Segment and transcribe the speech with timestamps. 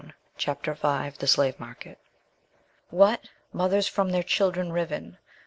[0.35, 1.99] CHAPTER V THE SLAVE MARKET
[2.89, 3.29] "What!
[3.53, 5.19] mothers from their children riven!